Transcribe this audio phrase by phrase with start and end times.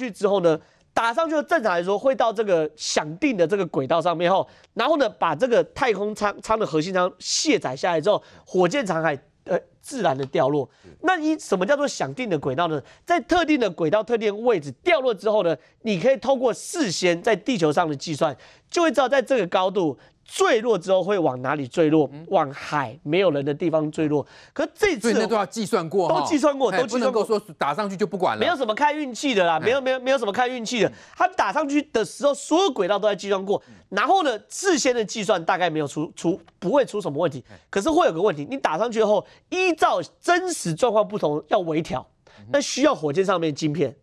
[0.00, 0.58] 去之后呢，
[0.94, 10.68] 打上去的正常来说会到这个想定的这个轨道上面后，然后呢把这个太空舱舱的核心舱卸载下来之后，火箭残骸呃自然的掉落。
[11.02, 12.82] 那你什么叫做想定的轨道呢？
[13.04, 18.36] 在特定的轨道、特定的位置掉落之后呢，你可以透过事先在地球上的计算，
[18.70, 19.98] 就会知道在这个高度。
[20.32, 22.08] 坠落之后会往哪里坠落？
[22.28, 24.24] 往海没有人的地方坠落。
[24.52, 27.00] 可这次那都要计算过，都计算过，都计算过。
[27.00, 28.40] 不能够说打上去就不管了。
[28.40, 30.92] 没有什么看运气的啦，没有没有没有什么看运气的。
[31.16, 33.60] 他打上去的时候，所有轨道都在计算过。
[33.88, 37.44] 然后呢，事先的计算大概没有出出不会出什么问题。
[37.68, 42.06] 可是会有个问题，你打上去后，依照真实状况不同要微调，
[42.52, 43.96] 那需要火箭上面晶片。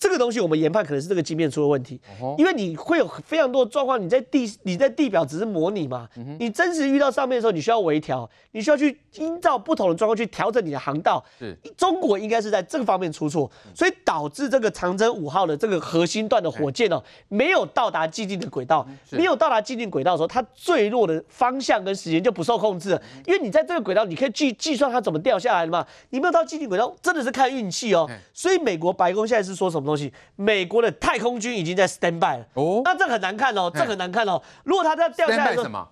[0.00, 2.00] 这个东西我们研判可能是这个晶片出了问题，
[2.38, 6.08] 因为你会有非常多的状况，你在地你在地表只是模拟嘛，
[6.38, 11.22] 你真实遇到上面的时候，你需要微调，你需要去依照不同的状况去调整你的航道。
[11.38, 28.08] 是，中国应该是在这个方面出错，所以导致这个长征五号的这个核心段的火箭哦，没有到达既定的轨道，没有到达既定轨道的时候，它坠落的方向跟时间就不受控制了，因为你在这个轨道，你可以计计算它怎么掉下来的嘛，你没有到既定轨道，真的是看运气哦。
[28.32, 29.89] 所以美国白宫现在是说什么？
[29.90, 32.46] 东西，美国的太空军已经在 stand by 了。
[32.54, 34.40] 哦，那这很难看哦，这很难看哦。
[34.64, 35.88] 如果它在掉下来的时候，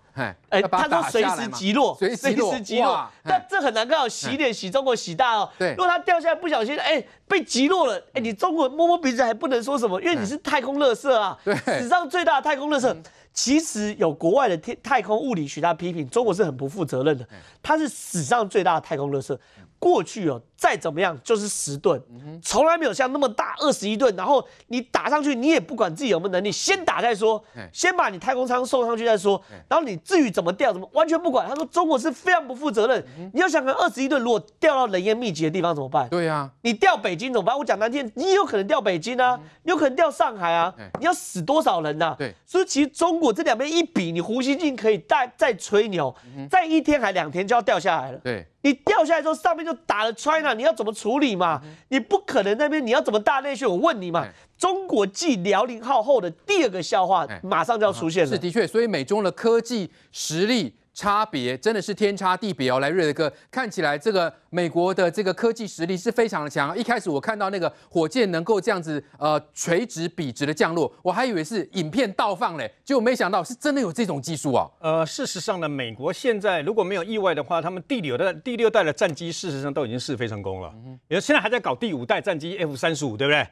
[0.48, 3.08] 哎，他说随时击落，随时击落。
[3.24, 5.48] 但这很难看哦，洗脸洗中国洗大哦。
[5.58, 12.96] 对，如果它掉下来不小心，哎，被击落了，哎，你中国摸摸鼻子还不能说什么，因为你是太空垃圾啊，史上最大的太空垃圾。
[13.32, 17.24] 其实有国外的天太空物理学家批评中国是很不负责任的，
[17.62, 19.38] 它是史上最大的太空垃圾。
[19.78, 22.00] 过去哦，再怎么样就是十吨，
[22.42, 24.14] 从来没有像那么大二十一吨。
[24.16, 29.40] 然后你打上去，你也不管自己有没有能力，先打再说，先把你太空舱送上去再说。
[29.68, 31.48] 然后你至于怎么掉，怎么完全不管。
[31.48, 33.04] 他说中国是非常不负责任。
[33.32, 36.08] 你要想看二十一吨，如果掉到人烟密集的地方怎么办？
[36.08, 37.56] 对呀，你掉北京怎么办？
[37.56, 42.16] 我讲难听，你有可能掉北京啊，你有可能掉上海啊，你要死多少人呐？
[42.18, 46.12] 对，所以其实中国这两边一比，你胡锡进可以再再吹牛，
[46.50, 48.18] 再一天还两天就要掉下来了。
[48.18, 48.44] 对。
[48.62, 51.62] 你掉下来之后，上面就打了 China，你要怎么处理嘛？
[51.88, 53.68] 你不可能那边你要怎么大内宣？
[53.68, 54.26] 我问你嘛。
[54.56, 58.30] 中国继辽宁号后的第二个笑话，马上就要出现了。
[58.30, 60.74] 是的确，所以美中的科技实力。
[60.98, 62.80] 差别真的是天差地别哦！
[62.80, 66.76] 来，瑞德哥，看起来这个美国的这个科技实力是非常的强。
[66.76, 74.68] 一开始我看到那个火箭能够这样子呃垂直笔直的降落，我还以为是影片倒放嘞，结果没想到是真的有这种技术啊。
[74.80, 80.74] 呃，事实上呢，美国现在如果没有意外的话，他们第六代第六代的战机事实上都已经试飞成功了，
[81.06, 83.46] 也、嗯、现在还在搞第五代战机 F 三十五，对不对？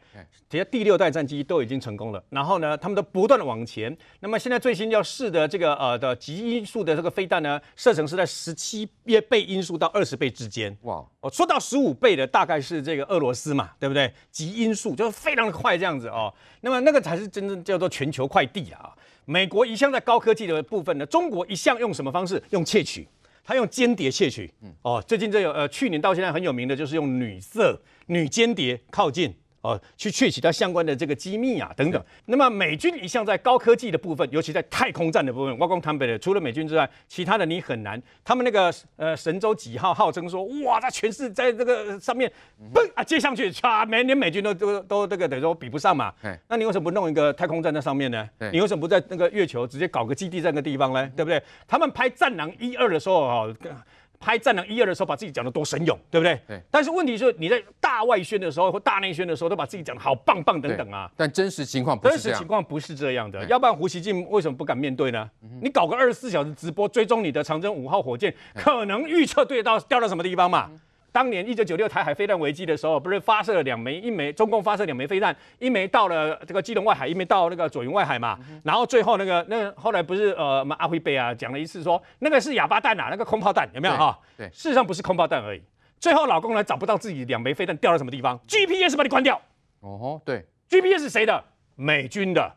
[0.51, 3.97] 其实第六代战机都已经成功了，然后呢，他们都不断的往前。
[4.19, 7.36] 那么现在最新要试的这个呃的极音速的这个飞弹。
[7.41, 8.89] 呢，射程是在十七
[9.29, 10.77] 倍音速到二十倍之间。
[10.83, 14.13] 哇，哦，说到十五倍的大概是这个俄罗斯嘛，对不对？
[14.31, 16.33] 极音速就是非常的快这样子哦。
[16.61, 18.95] 那么那个才是真正叫做全球快递啊。
[19.25, 22.43] 美国一向在高科技的部分呢，中国一向用什么方式？
[22.51, 23.09] 用窃取，
[23.45, 24.53] 他用间谍窃取。
[24.63, 29.35] 嗯哦，最近这有呃，去年到现在很有名的就是用女色女间谍靠近。
[29.67, 32.01] 哦，去窃取它相关的这个机密啊等等。
[32.27, 38.01] 那么美军一向在高科技的部分，尤其在太空站的部分，挖光坦北的，除了美军之外，其他的你很难。
[38.25, 42.31] 他们那个呃神舟几号号称说，哇，他全是在这个上面，
[42.73, 46.13] 嘣啊接上去，唰，每年美军都都都这个等于说比不上嘛。
[46.49, 48.29] 那你为什么不弄一个太空站在上面呢？
[48.53, 51.11] 你为什么不在那个月球直接搞个基地在那个地方呢？
[51.17, 51.43] 对不对？
[51.67, 53.47] 他们拍战狼一二的时候啊。
[54.19, 56.41] 拍《战狼一二》的时候，把自己讲得多神勇，对不对？
[56.47, 56.61] 对。
[56.71, 61.11] 但是问题是，你在大外宣的时候或大内宣的时候，都把自己讲得好棒棒等等啊。
[61.17, 62.23] 但真实情况不是这样。
[62.23, 65.29] 真实情况不是这样的，要不然胡锡进为什么不敢面对呢？
[65.61, 70.71] 你搞个二十四小时直播追踪你的长征五号火箭，可能预测对到掉到什么地方嘛？
[71.17, 78.39] 当年一九九六台海飞弹危机的时候，不是发射了两枚，一枚中共发射两枚飞弹，一枚到了这个基隆外海，一枚到那个左营外海嘛。
[78.63, 84.19] 然后最后那个那个后来不是呃，阿辉贝啊讲了一次说那个是哑巴弹啊，那个空炮弹有没有哈？
[84.37, 85.63] 对，事实上不是空炮弹而已。
[85.99, 89.41] 最后老公呢找不到自己两枚飞弹掉到什么地方，GPS 把你关掉。
[89.81, 91.43] 哦吼，对，GPS 谁的？
[91.77, 92.53] 美军的。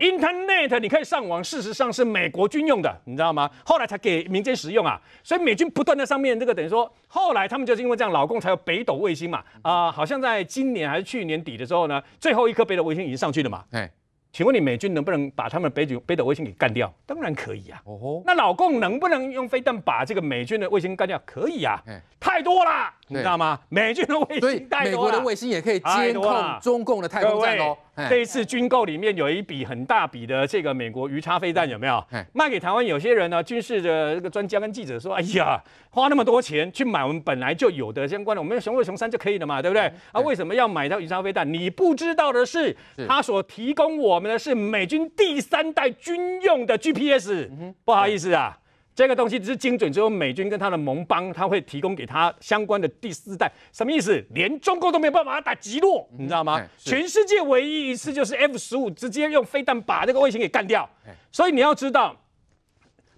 [0.00, 3.50] Internet 你可以上网，事实上是美国军用的，你知道吗？
[3.64, 13.64] 后来才给民间使用啊，所以美军不断在上面这个等于说，后来他们就是因为这样，老共才有北斗卫星嘛，啊、呃，好像在今年还是去年底的时候呢，最后一颗北斗卫星已经上去了嘛。
[13.72, 13.90] 哎，
[14.32, 16.92] 请问你美军能不能把他们北斗北斗卫星给干掉？
[17.06, 17.80] 当然可以啊。
[18.24, 21.20] 那老共能不能用飞弹把这个美军的卫星干掉？
[21.24, 21.82] 可以啊。
[22.20, 22.92] 太多了。
[23.08, 23.58] 你知道吗？
[23.68, 27.76] 美军的卫星太多了，美国的卫星也可以监控中共的太空站哦。
[28.10, 32.04] 这一次军购里面有一笔很大笔的这个美国鱼叉飞弹有没有？
[32.34, 35.58] 卖给台湾有些人呢，军事的这个专家跟记者说：“哎呀，
[35.90, 39.90] 花那么多钱去买我们本来就有的相关的，我们用雄二、雄三就可以了嘛，对不对？
[40.12, 41.50] 啊，为什么要买到鱼叉飞弹？
[41.50, 42.76] 你不知道的是，
[43.08, 47.48] 他所提供我们的是美军第三代军用的 GPS。
[47.84, 48.58] 不好意思啊。”
[48.96, 54.24] 这个东西只是精准，只有美军跟他的盟邦，他会提供给他相关的第四代，什么意思？
[54.30, 56.58] 连中国都没有办法把它打击落，你知道吗？
[56.78, 60.88] 全世界唯一一次就是 F 十五直接用飞弹把这个卫星给干掉。
[61.30, 62.16] 所以你要知道，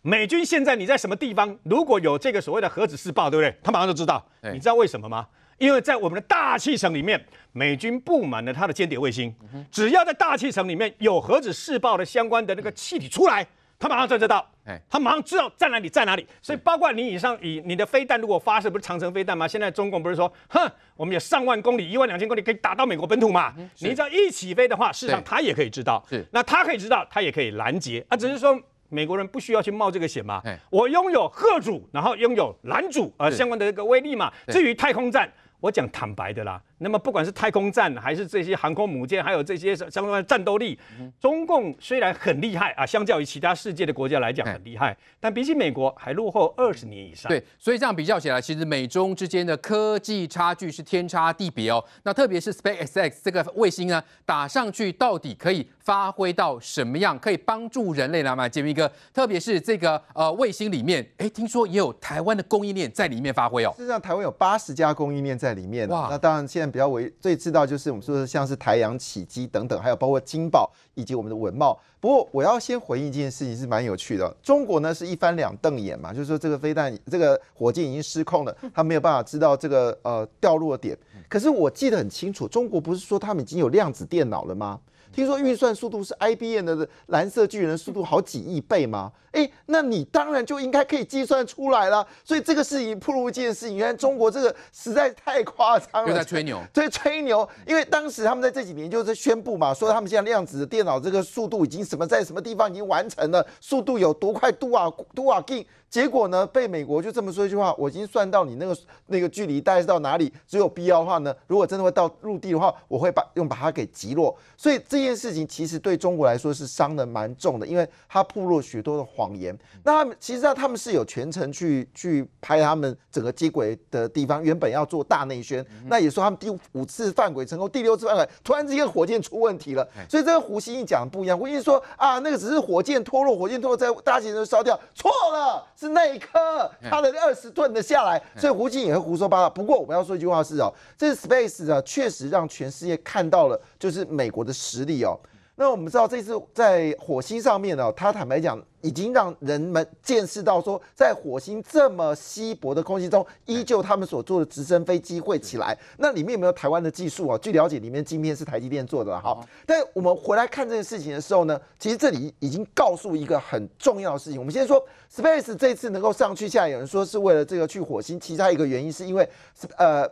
[0.02, 3.56] 美军现在你在什么地方，如果有这个所谓的核子试爆，对不对？
[3.62, 4.28] 他马上就知道。
[4.52, 5.28] 你知道为什么吗？
[5.58, 9.32] 因为在我们的大气层里面，美军布满了它的间谍卫星，
[9.70, 13.46] 只要在大气层里面有核子试爆的相关的那个气体出来。
[13.78, 14.44] 他马上就知道，
[14.90, 16.26] 他马上知道在哪里，在哪里。
[16.42, 19.46] 所以包括你以上以你的飞弹如果发射，不是长城飞弹吗？
[19.46, 23.54] 现在中共不是说，哼，我们有上万公里、一万两千公里可以打到美国本土嘛？
[23.78, 26.04] 你只要一起飞的话，事实上他也可以知道。
[26.10, 28.04] 是，那他可以知道，他也可以拦截。
[28.08, 30.42] 啊，只是说美国人不需要去冒这个险嘛？
[30.70, 34.32] 我拥有吓阻，然后拥有拦主，呃，相关的这个威力嘛。
[34.48, 36.60] 至于太空战，我讲坦白的啦。
[36.78, 40.78] 那么不管是太空站，还是这些航空母舰，还有这些相关的战斗力，
[41.20, 47.28] 中共虽然很厉害啊，相较于其他世界的国家来讲很厉害，但比起美国还落后二十年以上。
[47.28, 51.84] 对，所以这样比较起来，其实美中之间的科技差距是天差地别哦。
[52.04, 58.48] 那特别是 SpaceX 这个卫星呢，打上去到底可以发挥到什么样，可以帮助人类来吗？
[58.48, 63.74] 杰明哥，特别是这个呃卫星里面，哎，听说也有台湾的供应链在里面发挥哦。
[63.76, 65.88] 事实上，台湾有八十家供应链在里面。
[65.88, 66.67] 哇，那当然现在。
[66.70, 71.78] 比较为最知道就是我们说的像是台阳起基等等，还有包括金宝以及我们的文茂。
[72.00, 80.96] 不过我要先回应一件事情是蛮有趣的，中国呢是一翻两瞪眼嘛，就是说这个飞弹这个火箭已经失控了，他没有办法知道这个呃掉落点。
[81.28, 84.78] 可是我记得很清楚，中国不是说他们已经有量子电脑了吗？
[85.12, 89.12] 听说运算速度是 IBM 的蓝色巨人的速度好几亿倍吗？
[89.32, 92.06] 哎，那你当然就应该可以计算出来了。
[92.24, 97.46] 所以这个事情，暴露一件事情，原来中国这个实在太夸张了，又在吹牛，对，吹牛。
[97.66, 105.66] 因为当时他们在这几年就是宣布嘛，说他们现在量子的电脑这个速度已经什么在什么地方已经完成了，速度有多快，多啊多啊 G。
[105.90, 108.76] 结果呢，被美国就这么说一句话，我已经算到你那个
[109.06, 114.36] 那个距离大概是到哪里，只有必要的话呢，如果真的会到陆地的话，我会把用把它给击落。
[114.54, 119.56] 所以这件事情其实对中国来说是伤的蛮重的，因为他铺露许多的谎言。
[119.84, 129.86] 那他们其实上他们是有全程去去拍他们整个接轨的地方，原本要做大内宣，那也说他们第五次犯轨成功，第六次犯轨突然之间火箭出问题了。
[130.08, 135.66] 所以这个胡锡进讲的不一样，胡锡进说啊，那个只是火箭脱落，火箭脱落在大气层烧掉，错了。
[135.76, 139.48] 是那一颗，它的二十吨的下来，所以胡锡进也会胡说八道。
[139.48, 145.18] 不过我们要说一句话是哦，这是 Space 啊，确实让全世界看到了，就是美国的实力哦。
[145.60, 155.76] 那我们知道这次在火星上面呢，他坦白讲，已经让人们见识到说，在火星这么稀薄的空气中，依旧他们所做的直升飞机会起来。
[155.96, 157.36] 那里面有没有台湾的技术啊？
[157.38, 159.20] 据了解，里面晶片是台积电做的了。
[159.20, 164.38] 好，但我们回来看这件事情的时候呢，其实这里已经告诉一个很重要的事情。
[164.38, 164.80] 我们先说
[165.12, 169.28] ，Space 这次能够上去下来，有人说是为了这个去火星，其他一个原因是因为
[169.76, 170.08] 呃。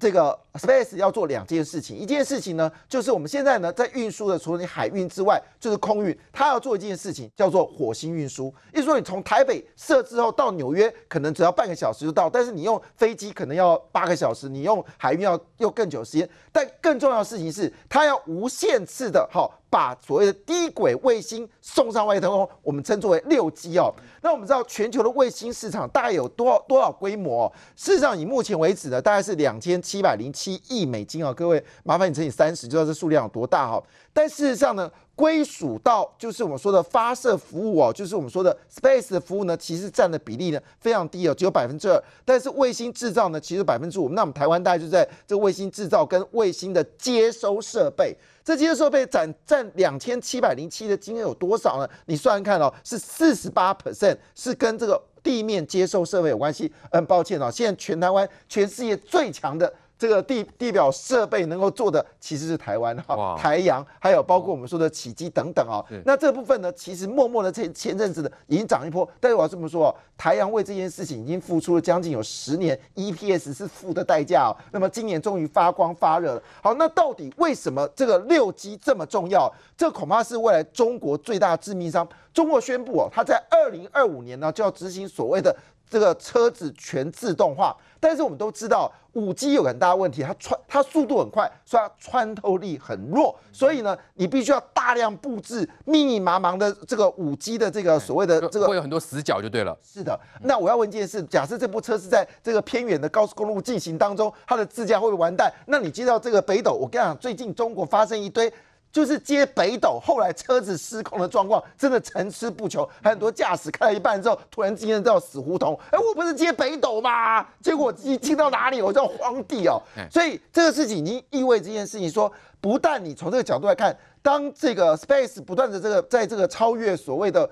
[0.00, 6.18] 这个 Space 要做两件事情，一件事情呢，就是我们现在呢在运输的，除了你海运之外，就是空运。
[6.32, 8.52] 它要做一件事情，叫做火星运输。
[8.74, 16.28] 意思说，你从台北设置后到纽约，可能只要半个小时就到，但是你用飞机可能要八个小时，你用海运要用更久时间。
[16.50, 19.61] 但更重要的事情是，它要无限次的，好。
[19.72, 23.90] 把所谓的低轨卫星送上外太空，我们称作为六 G 哦。
[24.20, 27.50] 那我们知道全球的卫星市场大概有多少多少规模？
[27.74, 31.32] 事实上，以目前为止呢，大概是两千七百零七亿美金哦。
[31.32, 33.82] 各位，麻烦你乘以三十，就知道这数量有多大哈。
[34.12, 41.98] 但事实上呢，归属到就是我们说的发射服务哦，就是我们说的 Space 的服务呢，其实占的比例呢非常低哦，只有百分之二。
[42.26, 44.10] 但是卫星制造呢，其实百分之五。
[44.10, 48.14] 那我们台湾大概就在这卫星制造跟卫星的接收设备。
[48.44, 51.88] 这接收设备占占两千七百零七的金额有多少呢？
[52.06, 56.72] 你算算看哦，是四十八 percent，是跟这个地面接收设备有关系。
[56.90, 59.72] 很抱歉哦，现在全台湾全世界最强的。
[60.02, 65.78] 这个地地表设备能够做的其实是台湾哈，台阳还有包括我们说的启基等等啊。
[66.04, 69.08] 那这部分呢，其实默默的前前阵子的已经涨一波。
[69.20, 74.50] 但是我要这么说哦，台阳为这件事情已经付出了将近有十年 EPS 是负的代价哦。
[74.72, 76.42] 那么今年终于发光发热了。
[76.60, 79.48] 好，那到底为什么这个六 G 这么重要？
[79.76, 82.08] 这恐怕是未来中国最大的致命伤。
[82.34, 85.56] 中国宣布哦，它在二零二五年呢就要执行所谓的。
[85.92, 87.76] 这个车子全自动化。
[88.00, 93.38] 但是我们都知道，五 G 有很大的问题，它穿它速度很快，所以它穿透力很弱。
[93.52, 99.78] 所以呢，你必须要大量布置密密麻麻的这个五 G 的这个所谓的这个，会有很多死角就对了。
[99.80, 105.52] 是的，那我要问一件事：假设这部车是在这个偏远的高速公路进行当中，它的自驾会不会完蛋？
[105.66, 108.52] 那你接到这个北斗，我跟你讲，最近中国发生一堆。
[108.92, 115.74] 就是接北斗，后来车子失控的状况真的层出不穷，还很多驾驶开了一半之后，突然进入到死胡同。
[115.90, 117.42] 哎，我不是接北斗吗？
[117.62, 119.80] 结果一进到哪里，我叫荒地哦。
[120.10, 122.30] 所以这个事情已经意味这件事情说，
[122.60, 127.48] 不但你从这个角度来看，当这个 Space 不断的这个在这个超越所谓的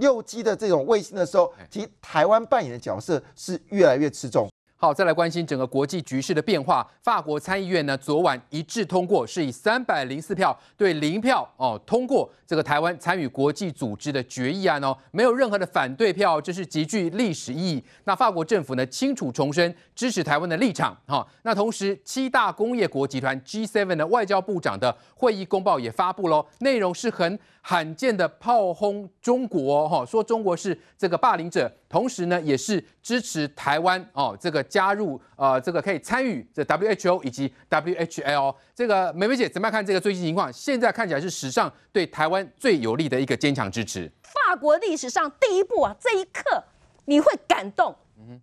[0.00, 4.50] 六 G 的这种卫星的时候，其实台湾扮演的角色是越来越吃重。
[4.82, 6.90] 好，再来关心整个国际局势的变化。
[7.02, 17.84] 法国参议院呢，昨晚一致通过，是以三百零四票对零票哦通过这个台湾参与国际组织的决议案哦，没有任何的反对票，这是极具历史意义。
[18.04, 20.96] 那法国政府呢，清楚重申支持台湾的立场。
[21.06, 34.60] 哈、那同时七大工业国集团 G7 的外交部长的会议公报也发布喽，内容是很罕见的炮轰中国哈、哦，说中国是这个霸凌者，同时呢也是支持台湾哦这个。
[34.70, 38.54] 加入呃，这个可以参与这 WHO 以及 WHL。
[38.72, 40.52] 这个美美姐怎么样看这个最新情况？
[40.52, 44.08] 现在看起来是史上对台湾最有力的一个坚强支持。
[44.22, 46.62] 法国历史上第一步啊，这一刻
[47.06, 47.92] 你会感动，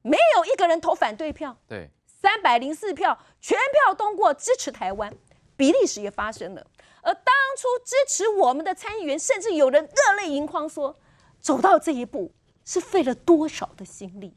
[0.01, 5.13] 没有一个人投反对票，对，三百零四票全票通过支持台湾。
[5.55, 6.67] 比利时也发生了，
[7.01, 10.95] 而当初支持我们的参议员，甚至有人热泪盈眶说，
[11.39, 12.31] 走到这一步
[12.65, 14.33] 是费了多少的心力，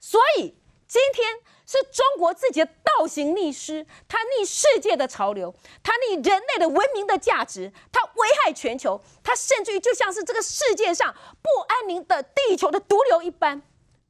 [0.00, 0.54] 所以。
[0.88, 1.26] 今天
[1.66, 13.60] 是中国自己的倒行逆施，它逆世界的潮流，它逆人类的文明的价值，它危害全球，它甚至于就像是这个世界上不安宁的地球的毒瘤一般。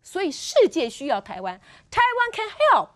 [0.02, 1.58] 所以世界需要台湾，
[1.90, 2.88] 台湾 can help。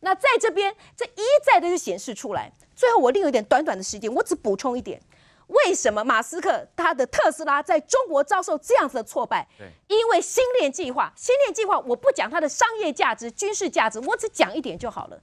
[0.00, 2.52] 那在这边，这一再的就显示出来。
[2.74, 5.00] 最后，我另有一点短短的时间，我只补充一点。
[5.48, 9.48] 为什么马斯克他的特斯拉在中国遭受这样子的挫败？
[9.56, 15.18] 对，因为星链计划，星链计划我不讲它的商业价值、军事价值，我只讲一点就好了。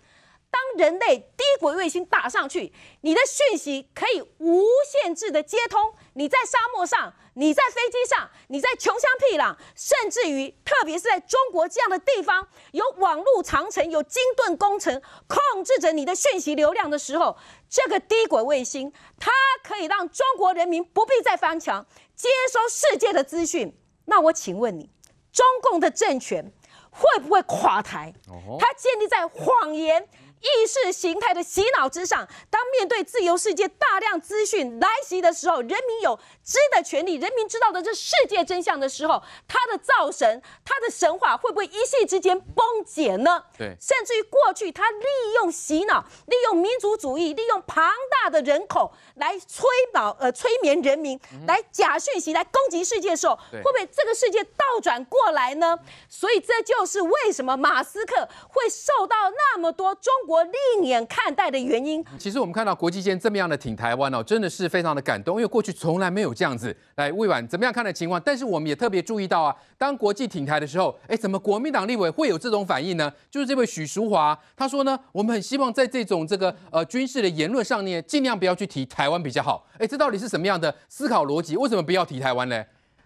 [0.55, 2.71] 当人类低轨卫星打上去，
[3.01, 5.93] 你的讯息可以无限制的接通。
[6.13, 17.35] 你在沙漠上，你在飞机上，你在穷乡僻壤，甚至于，特别是在中国这样的地方，有网络长城，有金盾工程控制着你的讯息流量的时候，
[17.69, 19.29] 这个低轨卫星它
[19.61, 21.85] 可以让中国人民不必再翻墙，
[22.15, 23.77] 接收世界的资讯。
[24.05, 24.89] 那我请问你，
[25.33, 26.53] 中共的政权
[26.89, 28.13] 会不会垮台？
[28.57, 30.07] 它建立在谎言。
[30.45, 43.43] 意识形态的洗脑之上，当面对自由世界大量资讯来袭的时候，人民有知的权利，人民知道的这世界真相的时候，他的造神，他的神话会不会一夕之间崩解呢？
[43.57, 55.79] 对，甚至于过去他利用洗脑，利用民族主义，利用庞大的人口来催脑呃催眠人民，嗯、来假讯息来攻击世界的时候，会不会这个世界倒转过来呢？
[56.07, 60.13] 所以这就是为什么马斯克会受到那么多中。
[60.35, 68.21] 我另眼看待的原因，其实我们看到国际间这么样的挺台湾哦，真的是非常的感动，因为过去从来没有这样子来魏婉怎么样看的情况。
[68.25, 73.09] 但是我们也特别注意到啊，当国际挺台的时候，哎，怎么国民党立委会有这种反应呢？
[73.31, 79.65] 就是这位许淑华，他说呢，我们很希望在这种这个呃军事的言论上面，尽量不要去提台湾比较好。
[79.77, 81.55] 哎，这到底是什么样的思考逻辑？
[81.55, 82.61] 为什么不要提台湾呢？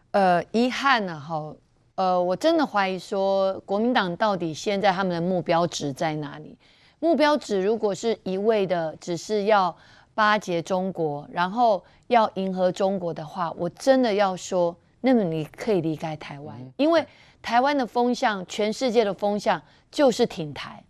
[0.09, 1.55] 呃，遗憾呢、啊，哈，
[1.93, 6.57] 呃，我真的怀疑说，国民党到底现在他们的目标值在哪里？
[6.99, 9.75] 目标值如果是一味的只是要
[10.13, 17.05] 巴结中国，然后要迎合中国的话，我真的要说，那么你可以离开台湾，因为
[17.41, 20.83] 台湾的风向，全世界的风向就是挺台。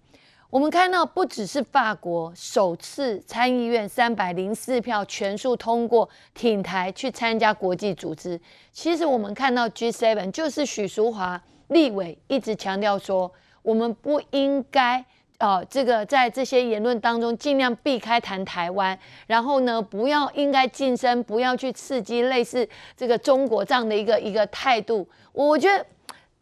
[0.49, 15.05] 我们看到不只是法国首次参议院三百零四票全数通过挺台去参加国际组织，其实我们看到 G7 就是许淑华立委一直强调说，我们不应该。
[15.39, 22.67] 哦，这个在这些言论当中尽量避开谈台湾，然后呢，不要应该晋升，不要去刺激类似
[22.98, 25.08] 这个中国这样的一个一个态度。
[25.31, 25.86] 我觉得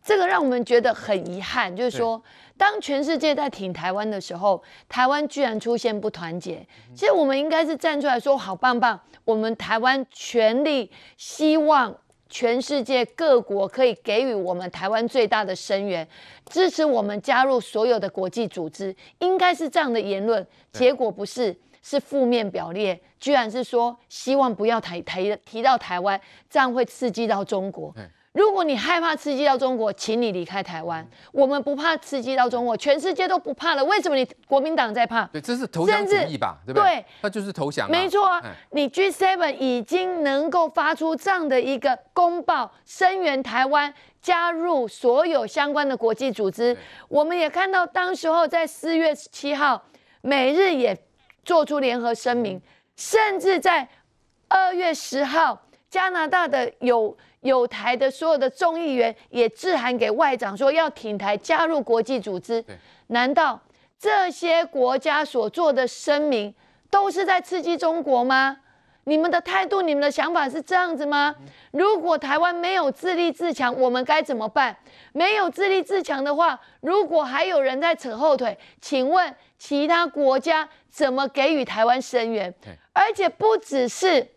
[0.03, 2.19] 这个让我们觉得很遗憾，就是说，
[2.57, 6.65] 当全世界在挺台湾的时候，台湾居然出现不团结。
[6.95, 11.95] 其实我们应该是站出来说，好棒棒，我们台湾全力希望。
[12.29, 16.07] 全世界各国可以给予我们台湾最大的声援，
[16.49, 20.45] 支持我们加入所有的国际组织，应该是这样的言论。
[20.71, 26.19] 结果不是，是负面表列，居然是说希望不要台台提到台湾，
[26.49, 27.93] 这样会刺激到中国。
[28.37, 31.03] 如果你害怕刺激到中国，请你离开台湾。
[31.31, 33.83] 我们不怕刺激到中国，全世界都不怕了。
[33.85, 35.25] 为什么你国民党在怕？
[35.33, 36.59] 对，这是投降主义吧？
[36.63, 36.83] 对不对？
[36.83, 37.89] 对，那就是投降。
[37.89, 38.39] 没错啊，
[38.69, 43.91] 你 G7 已经能够发出这样的一个公报，声援台湾
[44.21, 46.77] 加入所有相关的国际组织。
[47.07, 49.83] 我们也看到，当时候在四月七号，
[50.21, 50.95] 美日也
[51.43, 52.61] 做出联合声明，
[52.95, 53.89] 甚至在
[54.47, 57.17] 二月十号，加拿大的有。
[57.47, 62.63] 有台的所有的众议员也致函给外长，说要挺台加入国际组织。
[63.07, 63.59] 难道
[63.97, 66.53] 这些国家所做的声明
[66.91, 68.57] 都是在刺激中国吗？
[69.05, 71.33] 你们的态度、你们的想法是这样子吗？
[71.71, 74.75] 如果台湾没有自立自强，我们该怎么办？
[75.13, 82.53] 没有自立自强的话，如果还有人在扯后腿，请问其他国家怎么给予台湾声援？
[82.91, 84.27] 而且不只是。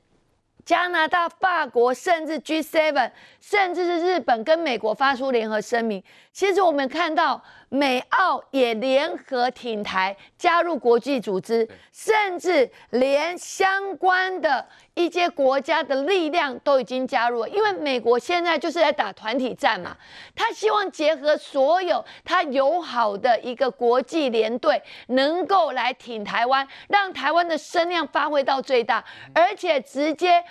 [0.65, 6.03] 加拿大、法国，甚至 G7，甚至是日本跟美国发出联合声明。
[6.33, 17.49] 其实我们看到美澳也联合挺台，加入国际组织，甚至连相关的一些国家的力量都已经加入了。
[17.49, 19.97] 因为美国现在就是在打团体战嘛，
[20.35, 30.45] 他希望结合所有他友好的一个国际联队，能够来挺台湾，让台湾的声量发挥到最大，而且直接。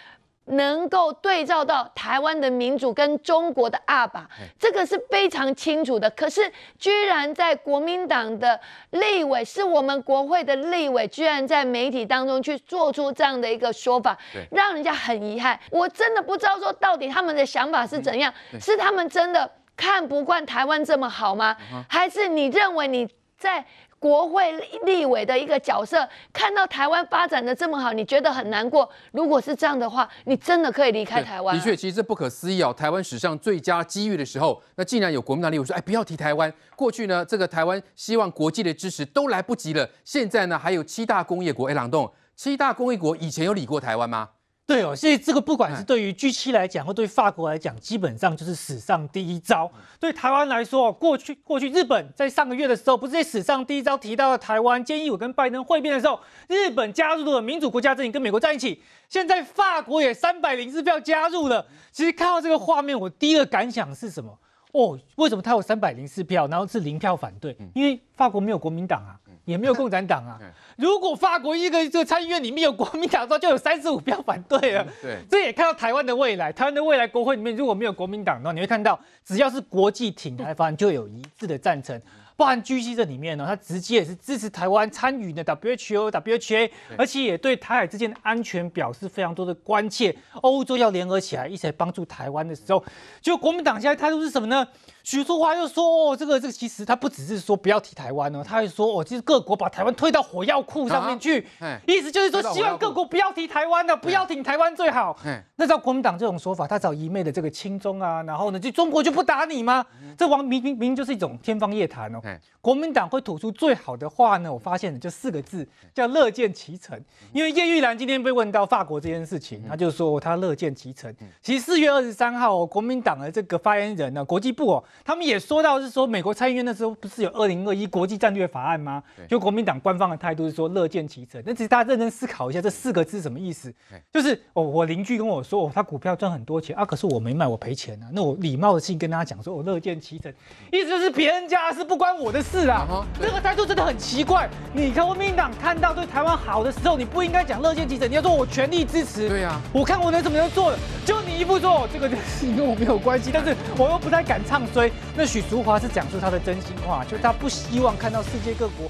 [0.50, 4.28] 能够对照到台湾的民主跟中国的阿爸，
[4.58, 6.10] 这个是非常清楚的。
[6.12, 8.60] 可是，居然在国民党的
[8.92, 14.18] 立委，是我们国会的立委，居然在媒体当中去做出这样的一个说法，
[14.52, 15.60] 让人家很遗憾。
[15.72, 21.56] 我真的不知道说到底他们的想法是怎样，是他们真的看不惯台湾这么好吗？
[21.88, 23.66] 还是你认为你在？
[24.00, 24.52] 国会
[24.86, 28.90] 立委的一个角色，看到台湾发展的这么好，你觉得很难过？
[29.12, 31.56] 如果是这样的话，你真的可以离开台湾。
[31.56, 32.74] 的确，其实这不可思议哦。
[32.74, 39.88] 台湾史上最佳机遇的时候，那竟然有国民党立委说：“哎，不要提台湾。”过去呢，这个台湾希望国际的支持都来不及了。
[40.06, 44.30] 现在呢，还有七大工业国，哎，朗栋，七大工业国以前有理过台湾吗？
[44.70, 49.68] 对哦，所以这个不管是对于 G 七来讲，或对法国来讲，基本上就是史上第一招。
[50.00, 58.80] 对台湾来说，过去过去日本在上个月的时候，不是在史上第一招提到了台湾，建议我跟拜登会面的时候，日本加入了民主国家阵营，跟美国在一起。
[59.08, 61.66] 现在法国也三百零四票加入了。
[61.92, 64.38] 其实看到这个画面，我第一个感想是什么？
[64.74, 67.58] 哦，为什么他有三百零四票，然后是零票反对？
[67.74, 69.18] 因为法国没有国民党啊。
[69.50, 70.40] 也没有共产党啊。
[70.78, 74.86] 如果法国一个这个参议院里面有国民党的话，就有三十五票反对了。
[75.02, 76.54] 对，这也看到台湾的未来。
[76.54, 82.00] 台湾的未来国会里面如果没有国民党的话，你会看到只要是国际挺台方案，就有一致的赞成。
[82.40, 90.16] 包含 G7 这里面呢，他直接也是支持台湾参与的 WHO、WHA，而且也对台海之间的安全表示非常多的关切。
[90.42, 92.82] 欧洲要联合起来一起来帮助台湾的时候，
[93.20, 94.66] 就国民党现在态度是什么呢？
[95.04, 101.46] 许淑华又说：“哦，这个这个其实他不只是说不要提台湾哦，他还说哦，其实各国把台湾推到火药库上面去，
[101.88, 105.18] 意思就是说希望各国不要提台湾的，不要挺台湾最好。
[105.56, 109.86] 那照国民党这种说法，他找一昧的这个亲中啊，然后呢，就中国就不打你吗？
[110.18, 112.22] 这王明明明就是一种天方夜谭哦。
[112.62, 117.00] 国民党会吐出最好的话呢，我发现就四个字，叫乐见其成。
[117.32, 121.14] 因为叶玉兰今天被问到法国这件事情，他就说他乐见其成。
[121.42, 129.02] 其实四月二十三号，国民党的这个发言人呢，国际部哦。”他们也说到是说，美国参议院那时候不是有二零二一国际战略法案吗？
[129.28, 131.42] 就国民党官方的态度是说乐见其成。
[131.46, 133.74] 那其实大家认真思考一下，这四个字什么意思？
[134.12, 138.10] 就是哦，我邻居跟我说，哦，他股票赚很多钱啊，可是我没买，我赔钱啊。
[138.12, 140.30] 那我礼貌的性跟大家讲说，我乐见其成，
[140.74, 142.86] 意思就是别人家是不关我的事啊。
[143.20, 144.50] 这个态度真的很奇怪。
[144.74, 149.30] 你看国民党看到对台湾好的时候，你不应该讲乐见其成，你要说我全力支持。
[149.30, 154.92] 对呀，我看我能怎么样做的，就你一步做这个事情跟我没有关系，但是我又不太敢唱衰。
[155.16, 158.90] 那许淑华是讲出他的真心话，就是他不希望看到世界各国。